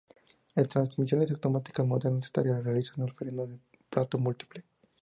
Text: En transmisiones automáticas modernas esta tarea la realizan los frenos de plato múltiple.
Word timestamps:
En 0.55 0.67
transmisiones 0.67 1.29
automáticas 1.29 1.85
modernas 1.85 2.25
esta 2.25 2.41
tarea 2.41 2.55
la 2.55 2.61
realizan 2.63 3.05
los 3.05 3.15
frenos 3.15 3.49
de 3.49 3.59
plato 3.87 4.17
múltiple. 4.17 4.65